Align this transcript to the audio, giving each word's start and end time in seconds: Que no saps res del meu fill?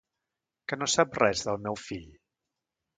Que 0.71 0.79
no 0.79 0.89
saps 0.95 1.21
res 1.25 1.47
del 1.51 1.63
meu 1.69 1.81
fill? 1.87 2.13